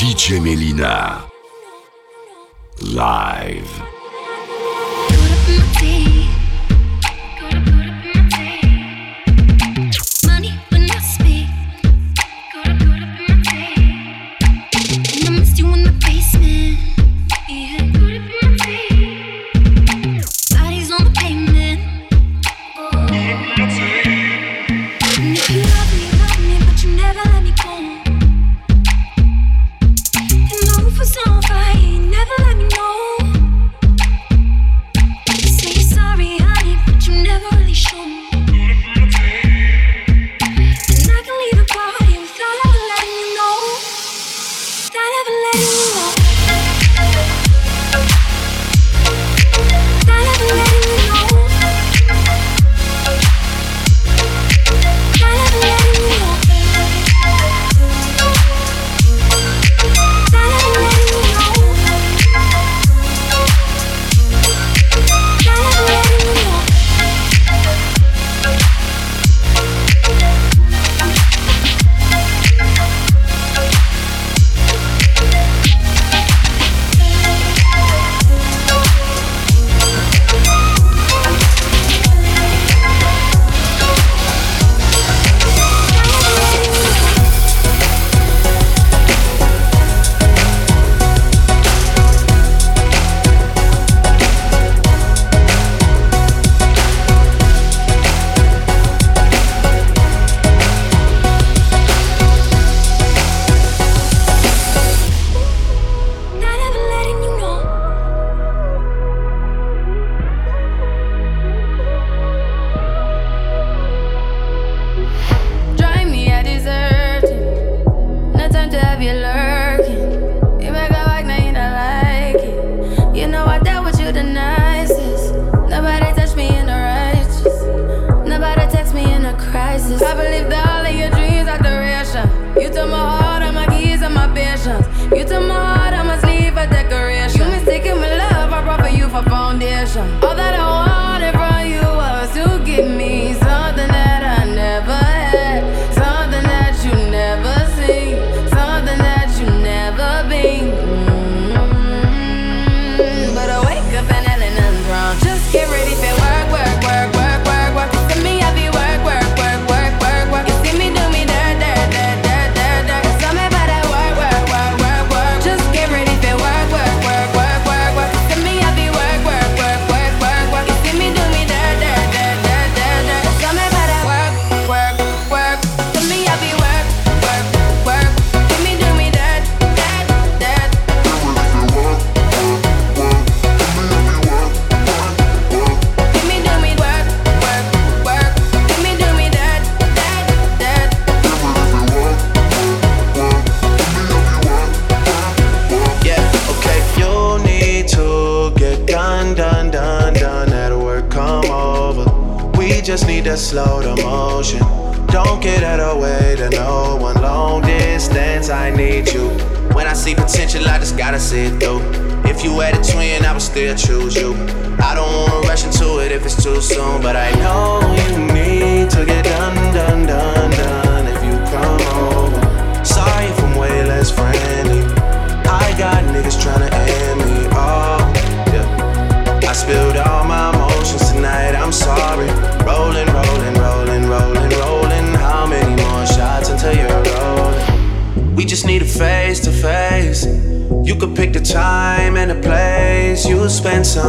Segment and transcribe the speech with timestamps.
[0.00, 0.34] gotta see
[2.84, 3.99] it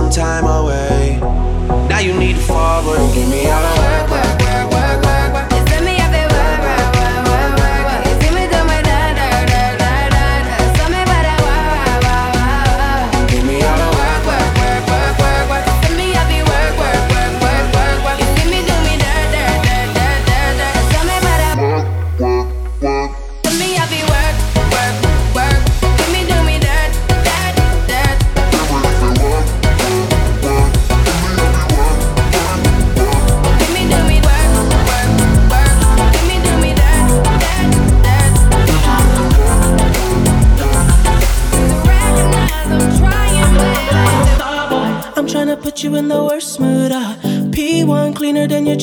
[0.01, 0.60] sometime.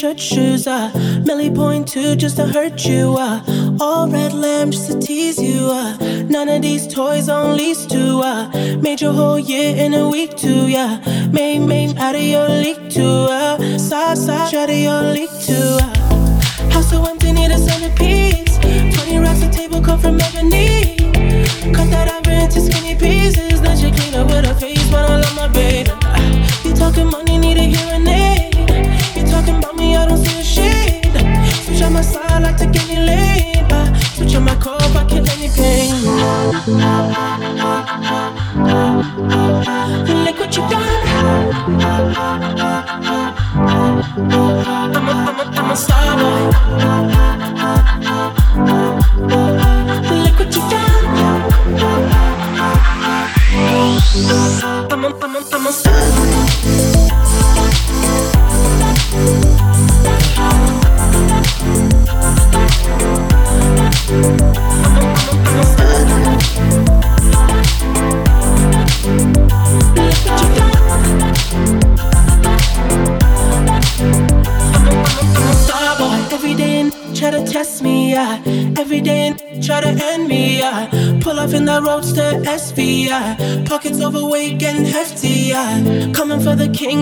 [0.08, 0.66] church shoes.
[0.66, 0.90] Uh,
[1.24, 3.16] Millie point two just to hurt you.
[3.18, 3.42] Uh,
[3.80, 5.68] all red lamb just to tease you.
[5.70, 5.96] Uh,
[6.28, 8.20] none of these toys on lease to.
[8.20, 8.48] Uh,
[8.80, 10.68] made your whole year in a week too.
[10.68, 10.98] Yeah,
[11.30, 13.26] made made out of your league too.
[13.28, 15.78] Uh, side side out of your league too.
[15.82, 15.97] Uh.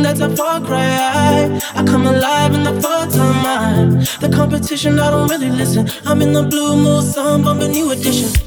[0.07, 1.61] that's a far cry.
[1.75, 3.91] I come alive in the full time.
[4.21, 5.89] The competition, I don't really listen.
[6.05, 8.46] I'm in the blue mood, some bumping new edition.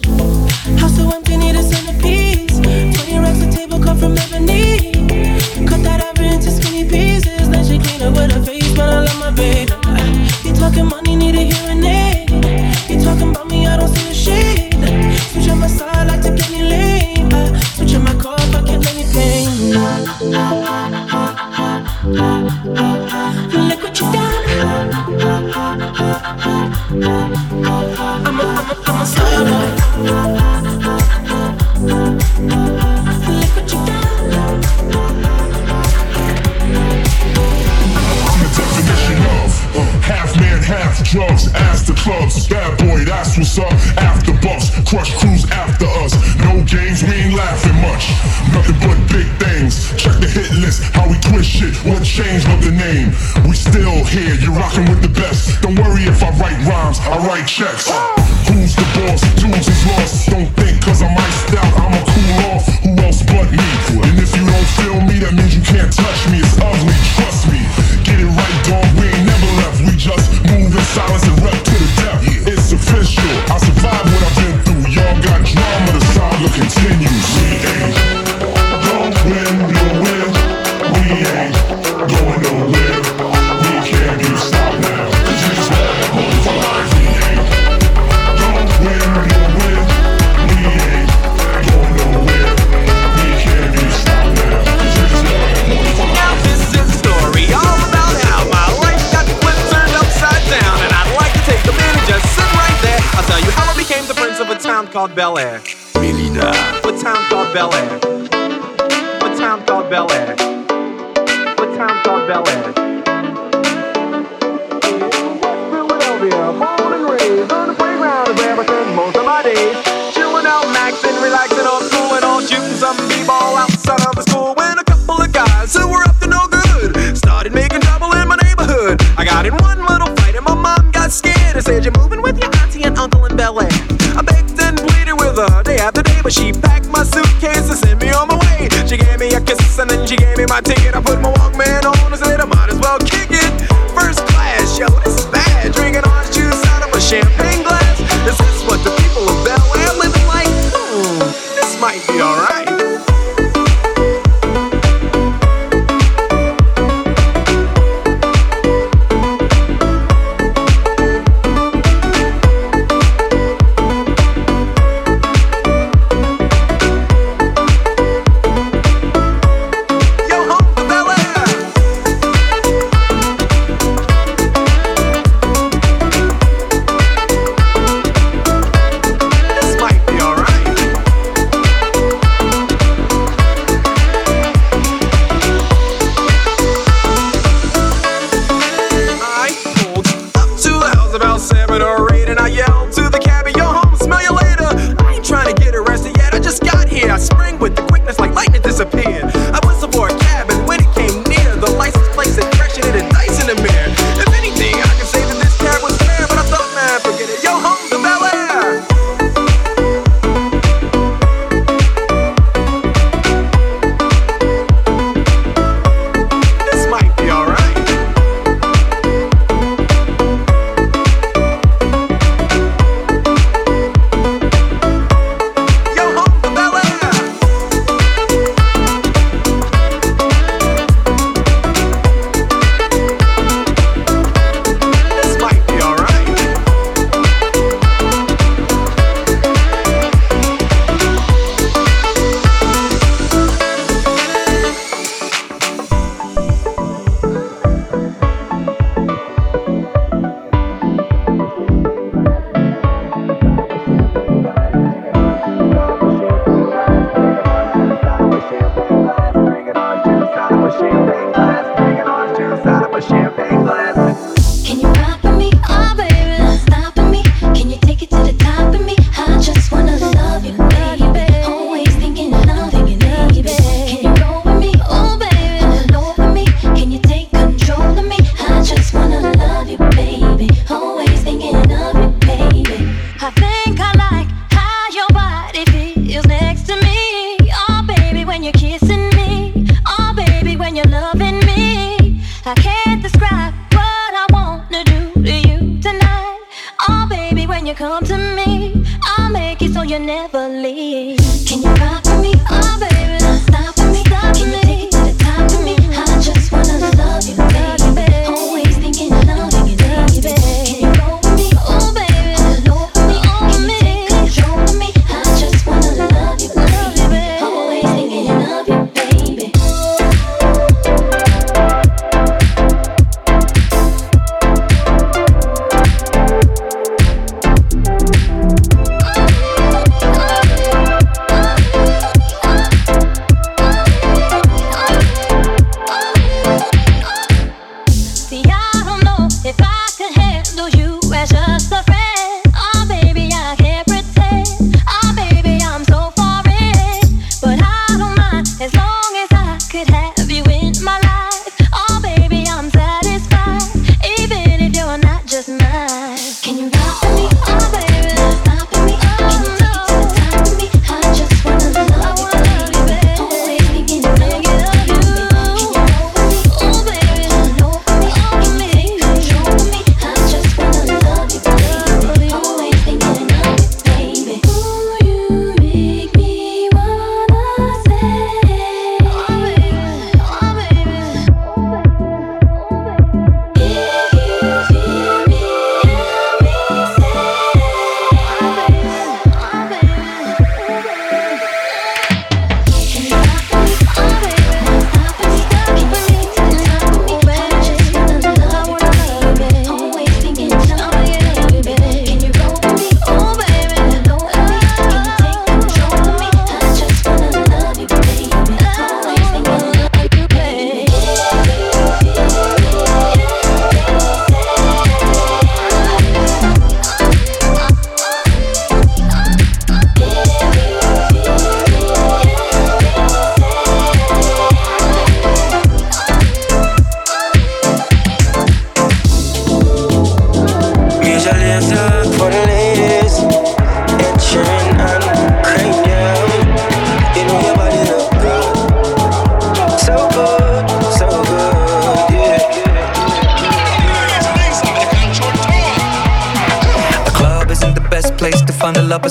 [57.02, 57.90] I write checks.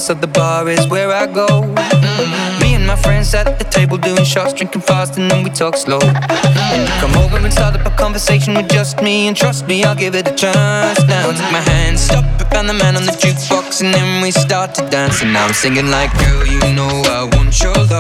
[0.08, 1.60] So the bar is where I go.
[2.62, 5.76] Me and my friends at the table doing shots, drinking fast, and then we talk
[5.76, 5.98] slow.
[6.00, 7.00] Mm-hmm.
[7.00, 10.14] Come over and start up a conversation with just me, and trust me, I'll give
[10.14, 10.98] it a chance.
[11.04, 14.30] Now take my hand, stop it, and the man on the jukebox, and then we
[14.30, 15.20] start to dance.
[15.20, 17.97] And now I'm singing like, girl, you know I want your love.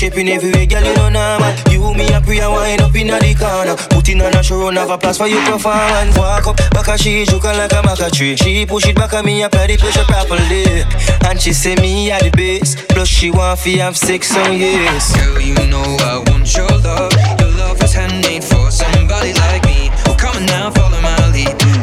[0.00, 1.52] Shaping everywhere, girl, you know normal.
[1.70, 3.76] You, me, and wind up in the corner.
[3.90, 6.16] Putting on a show, have a place for you performance.
[6.16, 8.34] Walk up, back a she, joking like a maca tree.
[8.34, 10.64] She push it back at me, apply the pressure properly.
[11.28, 12.76] And she say me at the base.
[12.88, 15.14] Plus she want fi have sex, so yes.
[15.20, 17.12] Girl, you know I want your love.
[17.38, 19.90] Your love is handmade for somebody like me.
[20.06, 21.79] Well, come on now, follow my lead.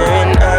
[0.00, 0.49] Sharing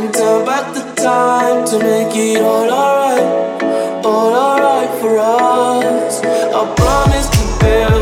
[0.00, 6.22] can tell by the time to make it all alright, all alright for us.
[6.22, 7.97] I promise to build.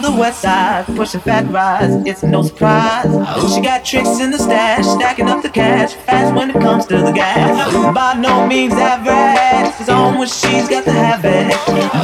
[0.00, 3.10] The west side, pushing fat rides, it's no surprise.
[3.54, 6.98] She got tricks in the stash, stacking up the cash, fast when it comes to
[6.98, 7.72] the gas.
[7.94, 11.54] By no means average, she's on what she's got to have it.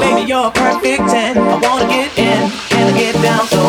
[0.01, 3.63] Baby, you're a perfect 10, I wanna get in, can I get down so?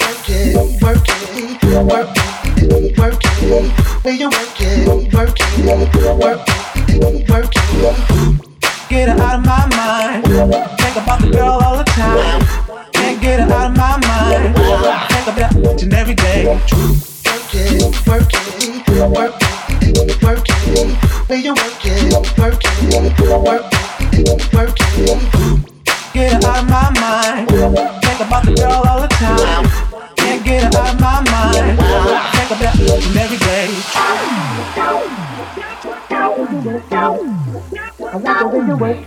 [0.00, 6.46] Work it, work it, work it, work it, where you work it, work it, work
[6.88, 8.46] it, work it.
[8.90, 10.24] Get her out of my mind.
[10.24, 12.59] Think about the girl all the time.
[13.20, 14.56] Get her out of my mind.
[15.10, 16.46] Think about each and every day.
[16.46, 16.62] Work
[17.52, 19.36] it, work it, work
[19.82, 20.96] it, work it.
[21.28, 23.68] Where you work it, work it, work
[24.12, 25.20] it, work it.
[26.14, 27.48] Get her out of my mind.
[27.50, 29.66] Think about the girl all the time.
[30.16, 31.78] Can't get her out of my mind.
[32.32, 33.68] Think about each and every day.
[38.02, 39.06] I like the way you work.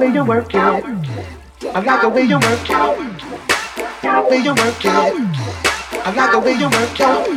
[0.00, 1.41] Way you work it.
[1.74, 2.76] I like the way you work it.
[4.28, 4.92] Way you work it.
[6.04, 7.28] I like the way you work it.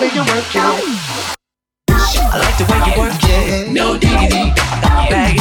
[0.00, 0.56] Way you work it.
[1.88, 3.72] I like the way you work it.
[3.72, 4.54] No diggity.
[5.12, 5.31] Bag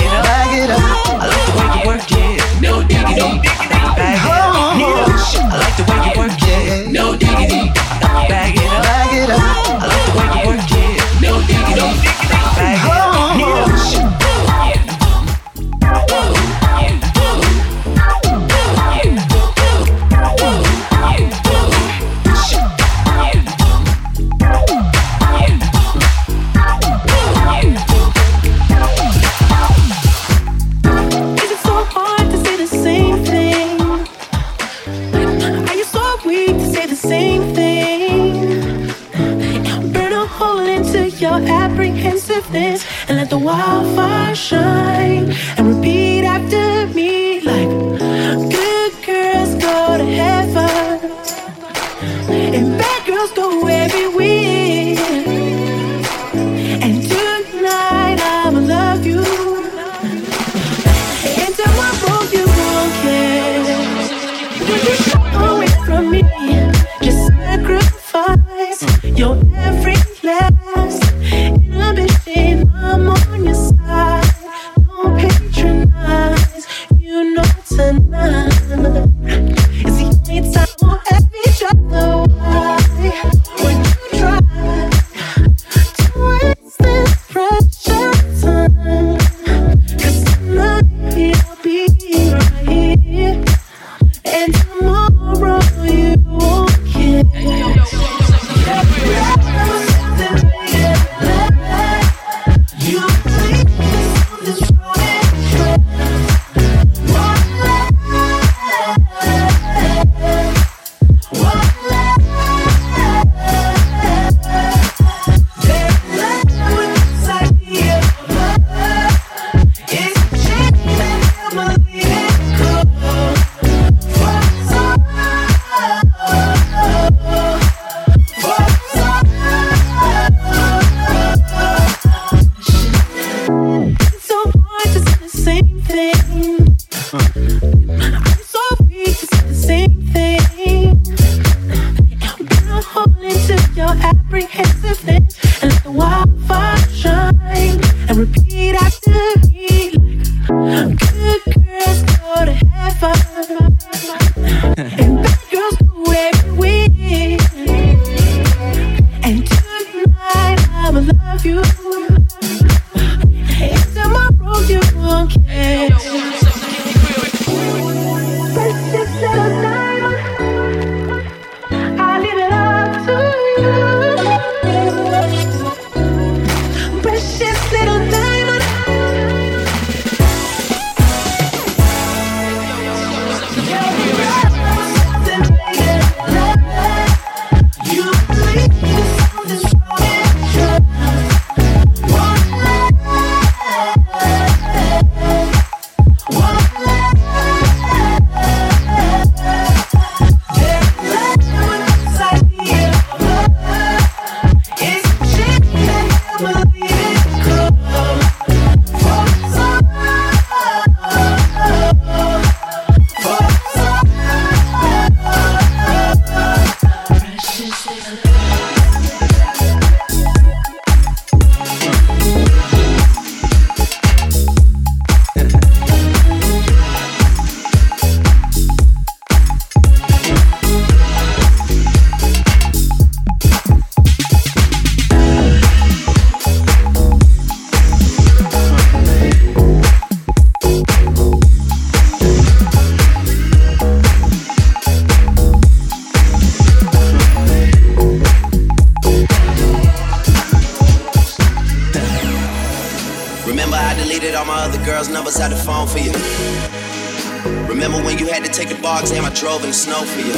[259.41, 260.35] drove in the snow for you.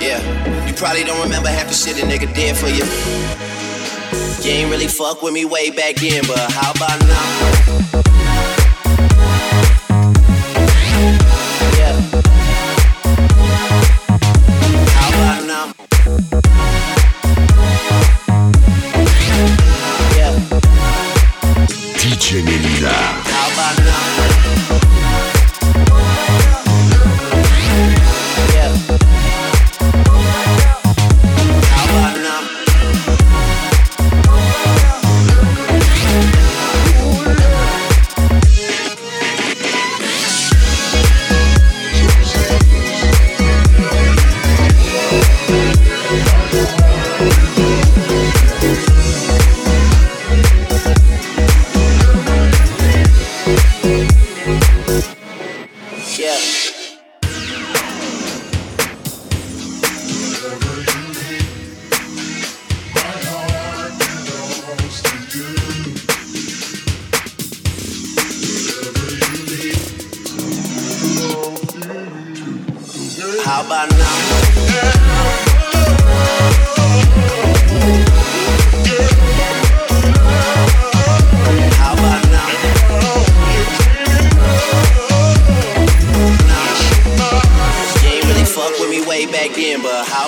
[0.00, 0.18] Yeah,
[0.66, 2.84] you probably don't remember half the shit a nigga did for you.
[4.42, 8.07] You ain't really fuck with me way back then, but how about now?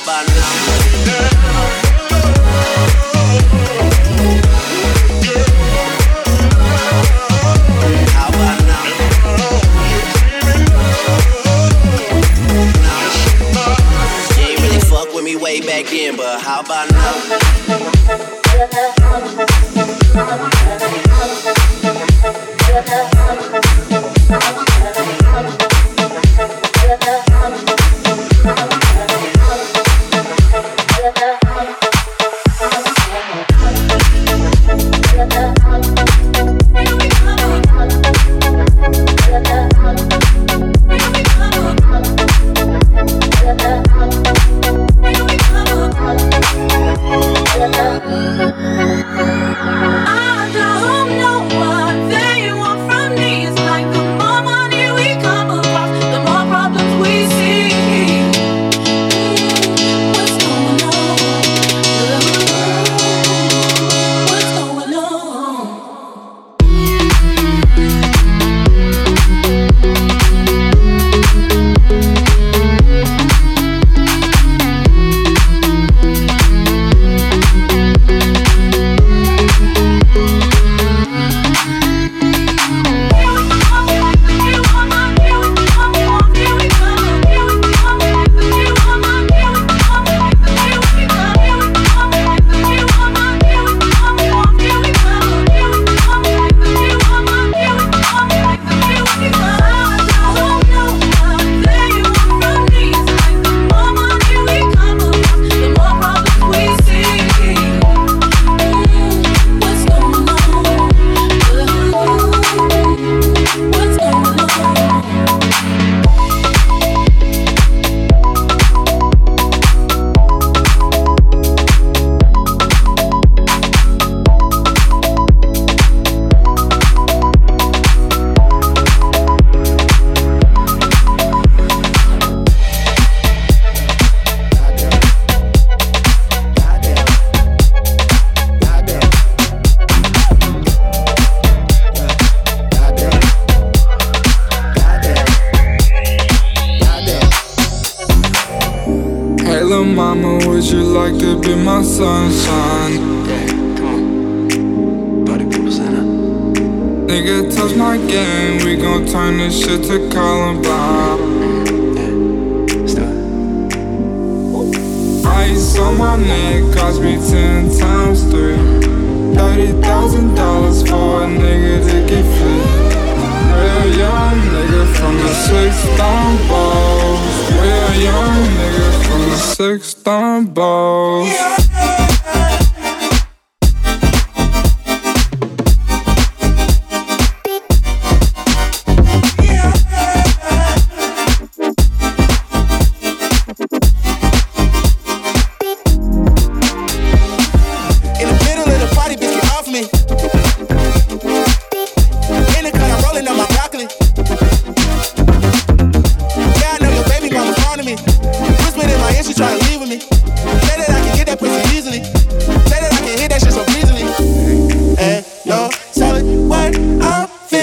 [0.01, 0.30] Habana.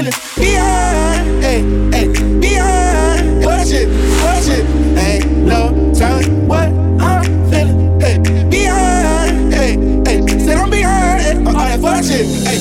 [0.03, 0.13] feeling.
[0.35, 3.45] Behind, hey, hey, behind.
[3.45, 3.87] Watch it,
[4.23, 4.65] watch it.
[4.97, 6.67] Ain't no telling what
[7.01, 7.99] I'm feeling.
[7.99, 8.17] Hey,
[8.49, 9.75] behind, hey,
[10.05, 10.39] hey.
[10.39, 12.25] Said I'm behind, hey, all that fuck shit.
[12.25, 12.59] Hey,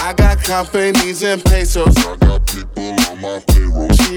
[0.00, 1.94] I got companies and pesos.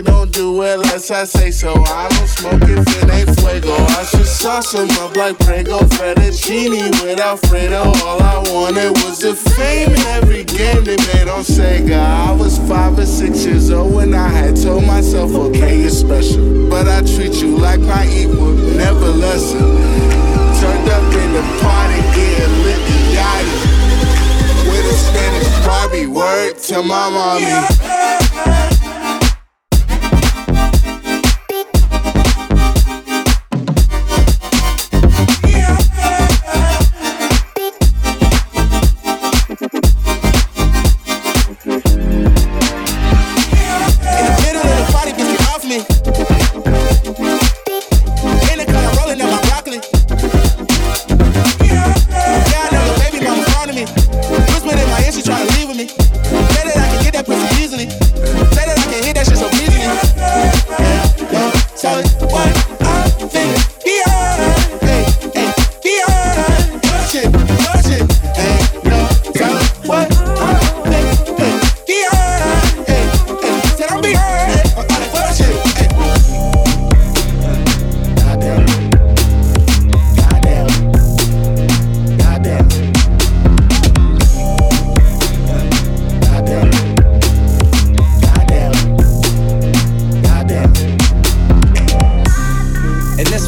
[0.03, 1.73] Don't do it unless I say so.
[1.85, 3.73] I don't smoke if it ain't fuego.
[3.73, 7.83] I should sauce them up like Prego fettuccine with Alfredo.
[8.05, 11.99] All I wanted was the fame in every game they made on Sega.
[11.99, 16.69] I was five or six years old when I had told myself, okay, you're special.
[16.69, 19.59] But I treat you like my equal, never lesson.
[20.59, 23.71] Turned up in the party, getting lit and yachty.
[24.69, 27.45] With a Spanish Barbie, word to my mommy.
[27.45, 28.80] In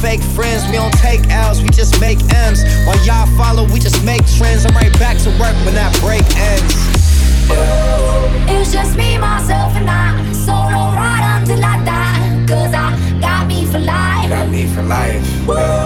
[0.00, 2.62] Fake friends, we don't take L's, we just make M's.
[2.86, 4.64] While y'all follow, we just make trends.
[4.64, 6.72] I'm right back to work when that break ends.
[8.48, 10.32] It's just me, myself, and I.
[10.32, 12.46] Solo ride until I die.
[12.46, 14.28] Cause I got me for life.
[14.30, 15.48] Got me for life.
[15.50, 15.77] I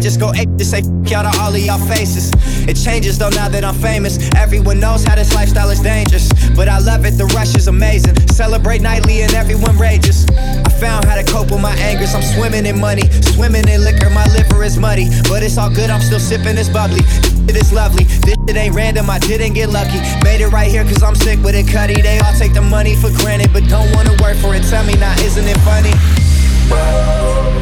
[0.00, 2.32] just go ape to say f- out of all of y'all faces.
[2.68, 4.18] It changes though now that I'm famous.
[4.36, 6.32] Everyone knows how this lifestyle is dangerous.
[6.54, 8.16] But I love it, the rush is amazing.
[8.28, 10.26] Celebrate nightly and everyone rages.
[10.30, 12.14] I found how to cope with my angers.
[12.14, 14.10] I'm swimming in money, swimming in liquor.
[14.10, 15.90] My liver is muddy, but it's all good.
[15.90, 17.00] I'm still sipping this bubbly.
[17.48, 18.04] It is lovely.
[18.04, 19.10] This ain't random.
[19.10, 20.00] I didn't get lucky.
[20.24, 22.00] Made it right here cause I'm sick with it, cutty.
[22.00, 24.62] They all take the money for granted, but don't wanna work for it.
[24.64, 25.92] Tell me now, isn't it funny?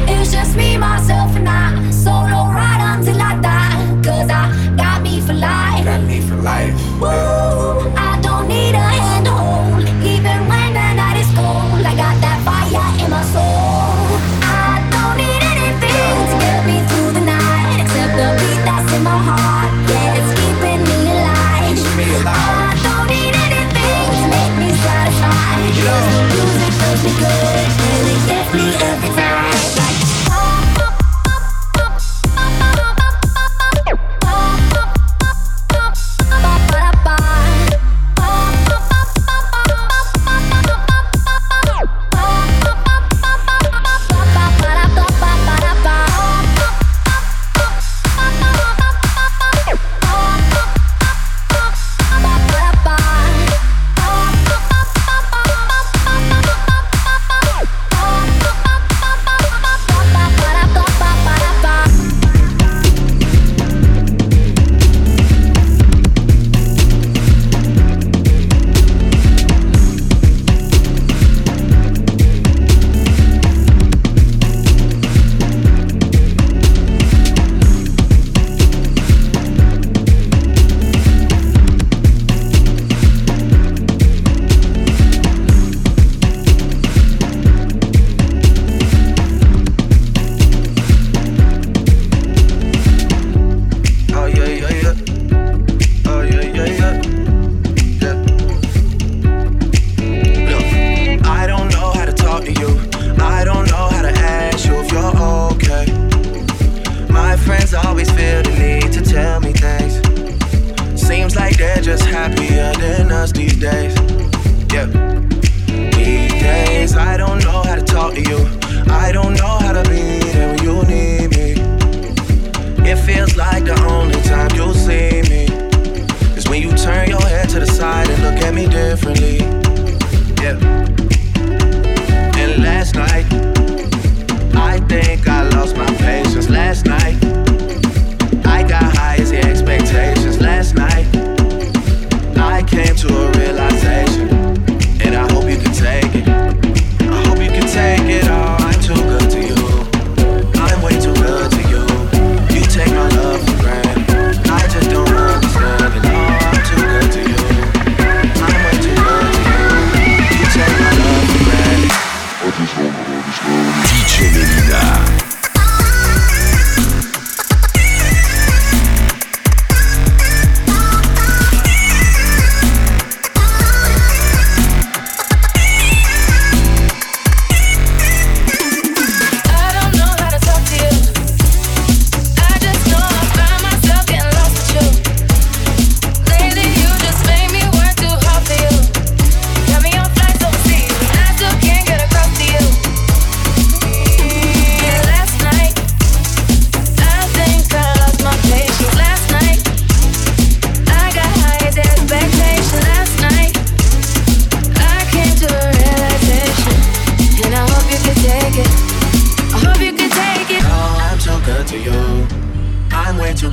[0.09, 1.89] It's just me, myself, and I.
[1.91, 2.26] Solo
[2.97, 4.01] until I die.
[4.03, 5.85] Cause I got me for life.
[5.85, 6.73] Got me for life.
[7.03, 9.16] I don't need a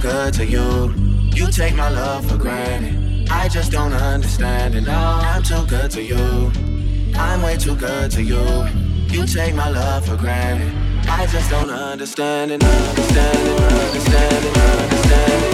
[0.05, 0.93] good to you.
[1.35, 3.27] You take my love for granted.
[3.31, 4.83] I just don't understand it.
[4.83, 6.53] No, I'm too good to you.
[7.17, 8.45] I'm way too good to you.
[9.09, 10.71] You take my love for granted.
[11.09, 15.54] I just don't understand it, understand it, understand it, understand it,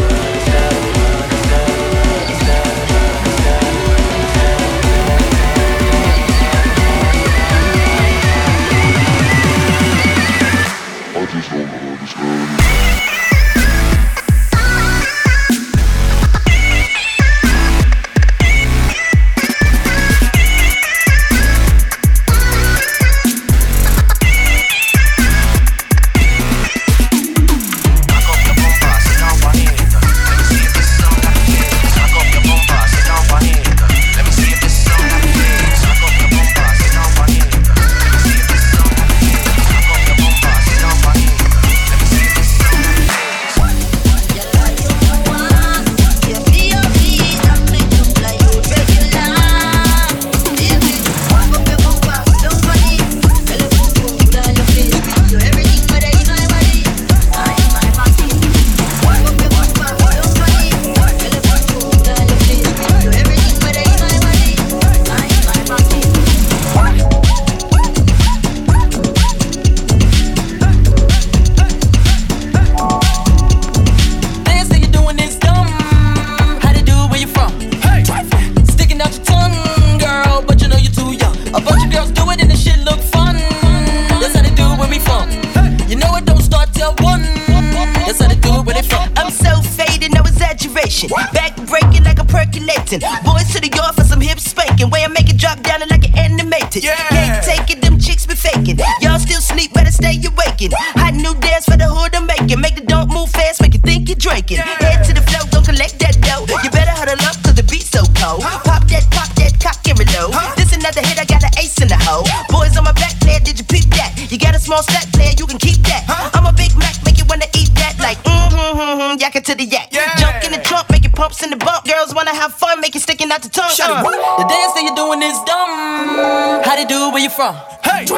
[91.11, 93.03] Back breaking like a percolating.
[93.27, 94.91] Boys to the yard for some hip spanking.
[94.91, 96.83] Way I make it drop down and like an animated.
[96.85, 98.79] Can't take it, them chicks be faking.
[99.01, 100.75] Y'all still sleep, better stay awakened.
[100.95, 102.61] Hot new dance for the hood I'm making.
[102.61, 104.59] Make the don't move fast, make you think you're drinking.
[104.59, 106.47] Head to the flow, don't collect that dough.
[106.63, 108.43] You better huddle up cause the beat's so cold.
[108.43, 110.35] Pop that, pop that, cock and reload.
[110.55, 112.23] This another hit, I got an ace in the hole.
[112.55, 114.15] Boys on my back, player, did you peep that?
[114.31, 116.07] You got a small stack, player, you can keep that.
[116.35, 117.99] I'm a big Mac, make you wanna eat that.
[117.99, 119.91] Like, mm-hmm, mm-hmm, yak it to the yak.
[119.91, 120.90] Junk in the trunk,
[121.21, 121.85] pumps in the bump.
[121.85, 123.69] Girls wanna have fun, make it sticking out the tongue.
[123.77, 124.01] Uh.
[124.41, 126.65] The dance that you're doing is dumb.
[126.65, 127.53] How they do where you from?
[127.85, 128.09] Hey,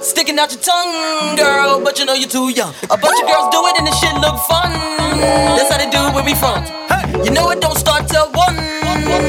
[0.00, 2.72] sticking out your tongue, girl, but you know you're too young.
[2.88, 4.72] A bunch of girls do it and the shit look fun.
[5.52, 6.64] That's how they do where we from.
[6.88, 7.28] Hey.
[7.28, 8.56] You know it don't start till one.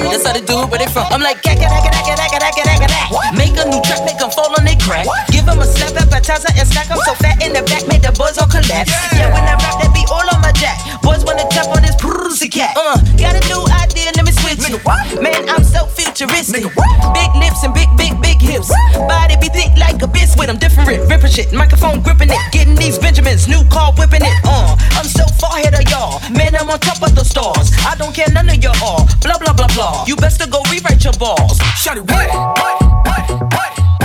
[0.08, 1.12] That's how they do where they from.
[1.12, 2.92] I'm like, yak it, yak it, yak it, yak it.
[3.36, 5.04] Make a new track, make them fall on their crack.
[5.36, 8.16] Give them a slap, appetizer, and stack them so fat in the back, make the
[8.16, 8.88] boys all collapse.
[9.12, 10.80] Yeah, when I rap, that be all on my jack.
[11.04, 12.76] Boys wanna tap on this pussy cat.
[12.76, 14.78] Uh, got a new idea, let me switch it.
[15.22, 16.64] Man, I'm so futuristic.
[16.64, 18.70] Big lips and big, big, big hips.
[19.10, 20.50] Body be thick like a biscuit.
[20.50, 21.52] I'm different, ripping shit.
[21.52, 23.48] Microphone gripping it, getting these Benjamins.
[23.48, 24.38] New car whipping it.
[24.46, 26.22] Uh, I'm so far ahead of y'all.
[26.30, 27.74] Man, I'm on top of the stars.
[27.86, 29.10] I don't care none of y'all.
[29.22, 30.06] Blah blah blah blah.
[30.08, 31.60] You best to go rewrite your balls.
[31.76, 32.30] Shut it, what?
[32.30, 33.18] How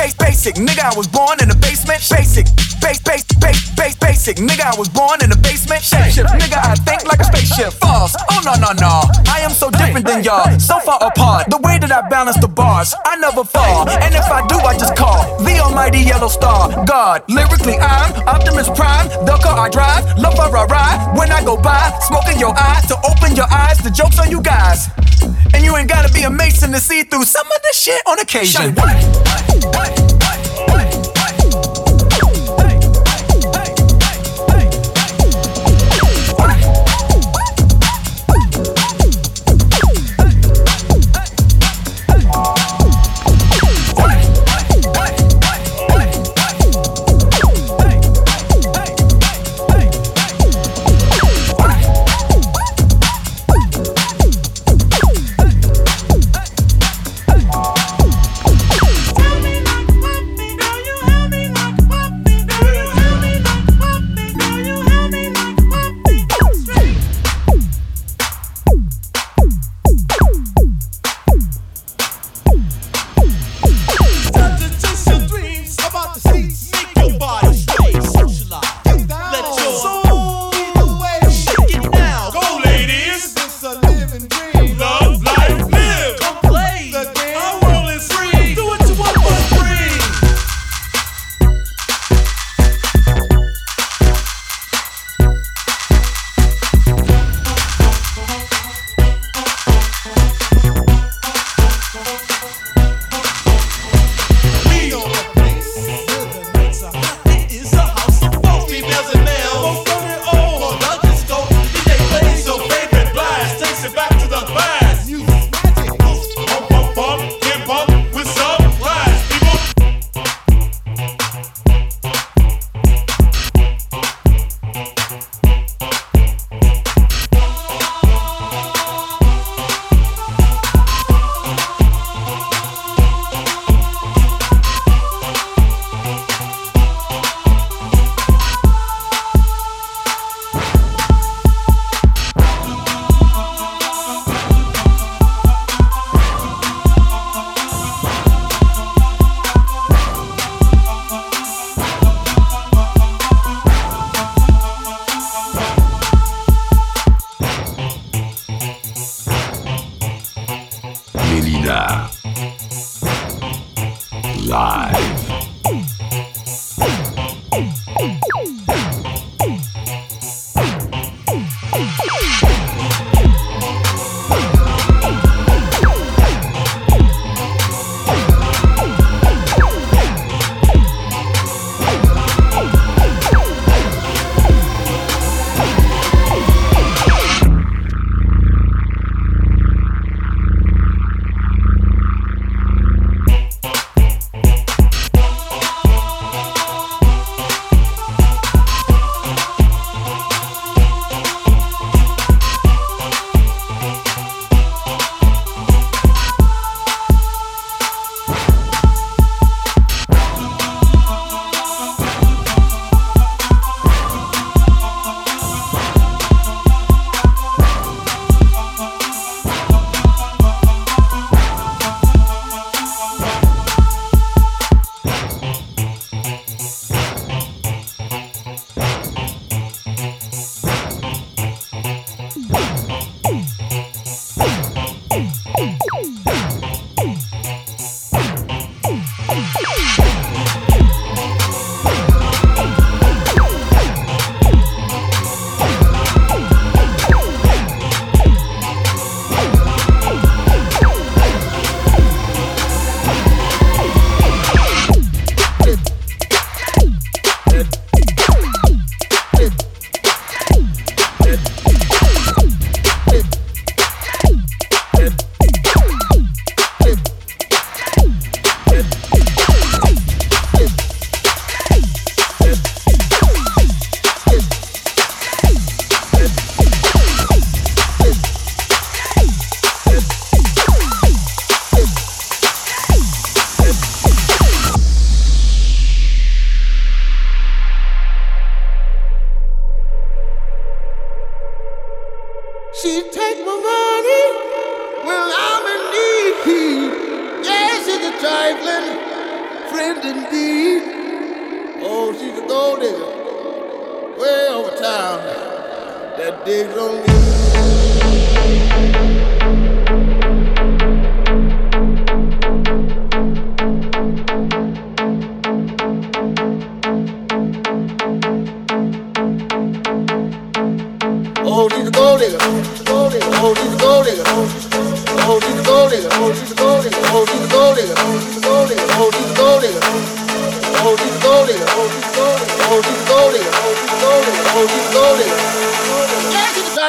[0.00, 0.54] base, basic.
[0.56, 2.00] Nigga, I was born in the basement.
[2.08, 2.46] Basic,
[2.80, 4.36] base, base, base, base, basic.
[4.36, 5.82] Nigga, I was born in the basement.
[5.84, 7.72] Shapeship, nigga, I think like a spaceship.
[7.76, 8.16] False.
[8.32, 9.04] Oh no no no.
[9.28, 10.48] I am so different than y'all.
[10.58, 11.50] So far apart.
[11.50, 13.88] The way that I balance the bars, I never fall.
[13.88, 16.84] And if I do, I just call the almighty yellow star.
[16.86, 19.08] God, lyrically, I'm Optimus Prime.
[19.28, 21.18] The car I drive, love where I ride.
[21.18, 23.78] When I go by, smoking your eyes to open your eyes.
[23.78, 24.88] The jokes on you guys.
[25.54, 28.18] And you ain't gotta be a mason to see through some of this shit on
[28.18, 28.74] occasion.
[28.74, 30.09] Melyna.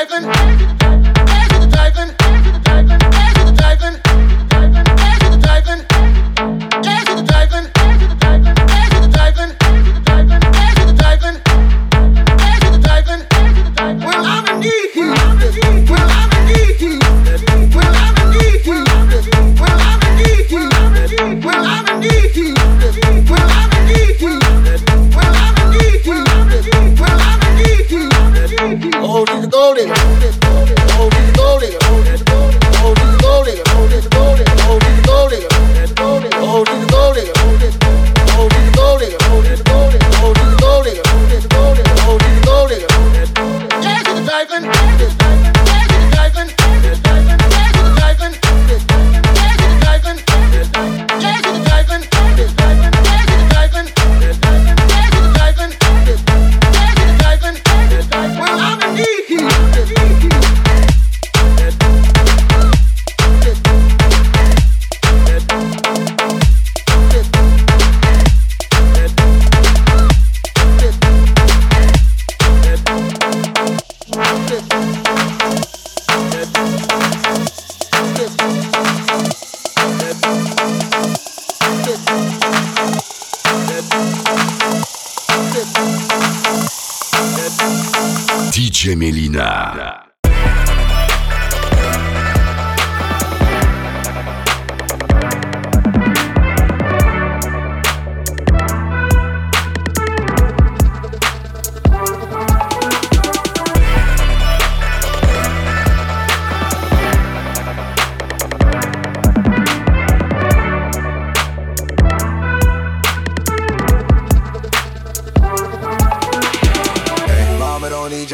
[0.10, 0.81] driving.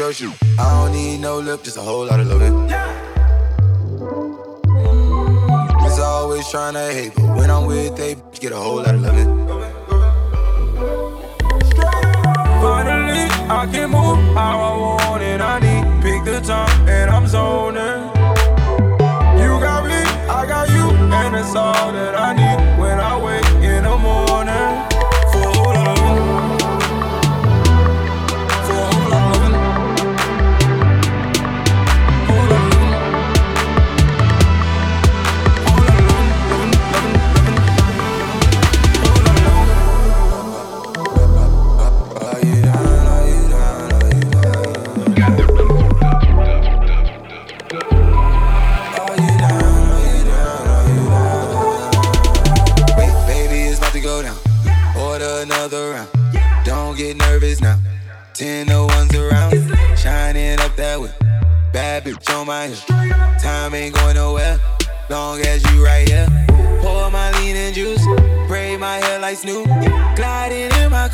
[0.00, 0.04] I
[0.58, 2.68] don't need no lip, just a whole lot of loving.
[2.68, 2.86] Yeah.
[5.84, 9.00] It's always trying to hate, but when I'm with they get a whole lot of
[9.00, 9.26] loving.
[12.62, 15.84] Finally, I can move how I want and I need.
[16.00, 18.00] Pick the time and I'm zoning.
[19.42, 22.77] You got me, I got you, and it's all that I need.
[62.48, 62.74] mine.
[63.38, 64.58] Time ain't going nowhere,
[65.10, 66.26] long as you right here.
[66.80, 68.02] Pour my lean and juice,
[68.48, 69.66] Pray my hair like Snoop,
[70.16, 71.07] gliding in my